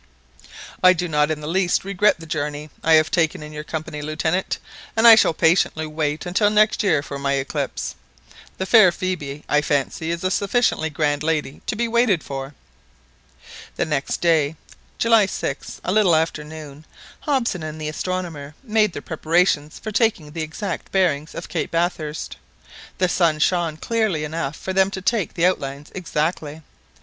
[0.83, 4.01] "I do not in the least regret the journey I have taken in your company,
[4.01, 4.57] Lieutenant,
[4.97, 7.93] and I shall patiently wait until next year for my eclipse.
[8.57, 12.55] The fair Phœbe, I fancy, is a sufficiently grand lady to be waited for."
[13.75, 14.55] The next day,
[14.97, 16.83] July 6th, a little after noon,
[17.19, 22.37] Hobson and the astronomer made their preparations for taking the exact bearings of Cape Bathurst.
[22.97, 26.63] The sun shone clearly enough for them to take the outlines exactly.